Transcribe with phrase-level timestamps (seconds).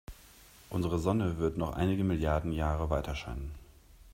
[0.71, 3.51] Unsere Sonne wird noch einige Milliarden Jahre weiterscheinen.